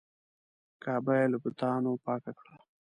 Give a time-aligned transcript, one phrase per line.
[0.83, 2.55] کعبه یې له بتانو پاکه کړه.